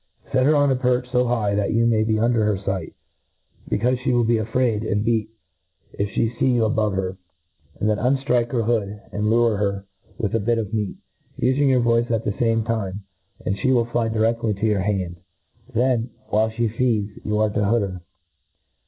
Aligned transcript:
Set 0.31 0.47
her 0.47 0.55
on 0.55 0.71
a 0.71 0.75
perch 0.75 1.07
fo 1.11 1.27
high 1.27 1.53
that 1.53 1.73
you 1.73 1.85
may 1.85 2.03
be 2.03 2.17
under 2.17 2.43
her 2.43 2.57
fight, 2.57 2.95
becaufe 3.69 3.97
* 3.97 3.99
(he 4.03 4.11
will 4.11 4.23
be 4.23 4.39
afraid, 4.39 4.81
and 4.81 5.05
beat, 5.05 5.29
if 5.93 6.09
flie 6.15 6.39
fee 6.39 6.55
you 6.55 6.65
a 6.65 6.71
bove 6.71 6.93
her; 6.93 7.17
then 7.79 7.99
unftrik'e 7.99 8.51
her 8.51 8.63
hood, 8.63 8.99
and 9.11 9.29
lure 9.29 9.57
her 9.57 9.85
with 10.17 10.33
a 10.33 10.39
bit 10.39 10.57
of 10.57 10.73
meat, 10.73 10.97
ufing 11.39 11.67
your 11.69 11.81
voice 11.81 12.09
at 12.09 12.25
the 12.25 12.31
fame 12.31 12.63
time, 12.63 13.03
and 13.45 13.59
flie 13.59 13.71
will 13.71 13.85
fly 13.85 14.09
direftly 14.09 14.59
to 14.59 14.65
your 14.65 14.81
hand. 14.81 15.17
Then, 15.71 16.09
while 16.29 16.49
flic 16.49 16.71
feeds, 16.75 17.19
you 17.23 17.37
are 17.37 17.51
to 17.51 17.63
hood 17.65 17.81
her. 17.83 18.01